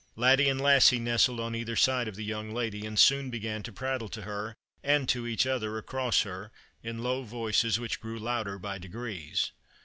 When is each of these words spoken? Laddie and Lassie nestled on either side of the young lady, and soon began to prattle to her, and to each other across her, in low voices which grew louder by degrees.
Laddie 0.15 0.49
and 0.49 0.59
Lassie 0.59 0.97
nestled 0.97 1.39
on 1.39 1.53
either 1.53 1.75
side 1.75 2.07
of 2.07 2.15
the 2.15 2.25
young 2.25 2.51
lady, 2.51 2.87
and 2.87 2.97
soon 2.97 3.29
began 3.29 3.61
to 3.61 3.71
prattle 3.71 4.09
to 4.09 4.23
her, 4.23 4.55
and 4.81 5.07
to 5.09 5.27
each 5.27 5.45
other 5.45 5.77
across 5.77 6.21
her, 6.21 6.51
in 6.81 7.03
low 7.03 7.21
voices 7.21 7.79
which 7.79 7.99
grew 8.01 8.17
louder 8.17 8.57
by 8.57 8.79
degrees. 8.79 9.51